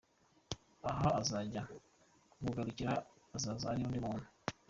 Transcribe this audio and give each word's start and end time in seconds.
Aho 0.89 1.07
azajya 1.21 1.61
kukugarukira, 2.31 2.93
azaza 3.35 3.65
ari 3.71 3.81
undi 3.85 3.99
muntu. 4.05 4.27